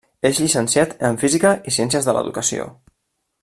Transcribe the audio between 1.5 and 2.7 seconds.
i Ciències de l'Educació.